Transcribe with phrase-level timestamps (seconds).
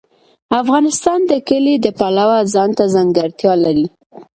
[0.61, 3.87] افغانستان د کلي د پلوه ځانته ځانګړتیا لري.